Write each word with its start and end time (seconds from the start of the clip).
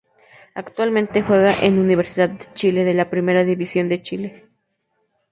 Actualmente 0.55 1.21
juega 1.21 1.53
en 1.63 1.77
Universidad 1.77 2.27
de 2.29 2.51
Chile 2.55 2.83
de 2.83 2.95
la 2.95 3.11
Primera 3.11 3.43
División 3.43 3.87
de 3.87 4.01
Chile. 4.01 4.47